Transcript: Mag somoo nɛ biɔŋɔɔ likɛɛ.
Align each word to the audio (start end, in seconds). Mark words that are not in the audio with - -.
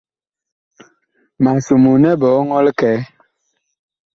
Mag 1.43 1.57
somoo 1.65 1.97
nɛ 2.01 2.11
biɔŋɔɔ 2.19 2.59
likɛɛ. 2.65 2.97